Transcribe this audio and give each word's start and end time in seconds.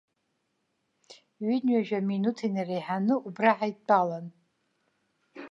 Ҩынҩажәа 1.45 1.99
минуҭ 2.07 2.37
инареиҳаны 2.47 3.15
убра 3.27 3.51
ҳаидтәалан. 3.57 4.25